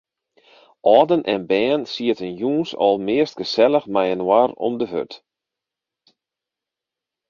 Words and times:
Alden 0.93 1.21
en 1.33 1.43
bern 1.51 1.83
sieten 1.93 2.31
jûns 2.41 2.69
almeast 2.85 3.35
gesellich 3.39 3.87
mei-inoar 3.93 4.51
om 4.65 4.73
de 4.79 4.87
hurd. 4.91 5.13